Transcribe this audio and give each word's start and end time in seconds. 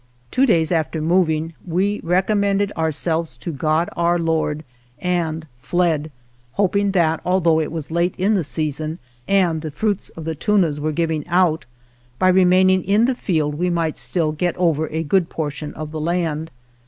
TWO 0.31 0.47
days 0.47 0.71
after 0.71 0.99
moving 0.99 1.53
we 1.63 2.01
recom 2.01 2.39
mended 2.39 2.71
ourselves 2.75 3.37
to 3.37 3.51
God, 3.51 3.87
Our 3.95 4.17
Lord, 4.17 4.63
and 4.97 5.45
fled, 5.59 6.11
hoping 6.53 6.89
that, 6.93 7.19
al 7.23 7.39
though 7.39 7.59
it 7.59 7.71
was 7.71 7.91
late 7.91 8.15
in 8.17 8.33
the 8.33 8.43
season 8.43 8.97
and 9.27 9.61
the 9.61 9.69
fruits 9.69 10.09
of 10.09 10.25
the 10.25 10.33
tunas 10.33 10.79
were 10.79 10.91
giving 10.91 11.23
out, 11.27 11.67
by 12.17 12.29
re 12.29 12.45
maining 12.45 12.83
in 12.83 13.05
the 13.05 13.13
field 13.13 13.53
we 13.53 13.69
might 13.69 13.95
still 13.95 14.31
get 14.31 14.57
over 14.57 14.87
a 14.87 15.03
good 15.03 15.29
portion 15.29 15.71
of 15.75 15.91
the 15.91 16.01
land. 16.01 16.49